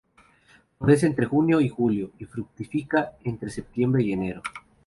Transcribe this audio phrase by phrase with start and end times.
[0.79, 4.41] Florece entre junio y julio y fructifica entre septiembre y enero.